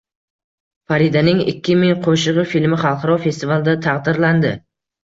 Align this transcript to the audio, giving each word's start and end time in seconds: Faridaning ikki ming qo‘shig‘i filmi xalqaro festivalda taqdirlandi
Faridaning 0.91 1.43
ikki 1.53 1.77
ming 1.83 2.01
qo‘shig‘i 2.09 2.47
filmi 2.55 2.81
xalqaro 2.87 3.21
festivalda 3.29 3.79
taqdirlandi 3.89 4.59